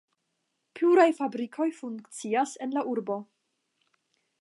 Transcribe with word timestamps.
Pluraj 0.77 1.05
fabrikoj 1.19 1.69
funkcias 1.81 2.57
en 2.67 2.77
la 2.79 2.85
urbo. 2.95 3.23